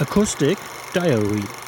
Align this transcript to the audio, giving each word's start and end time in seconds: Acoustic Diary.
Acoustic 0.00 0.58
Diary. 0.92 1.67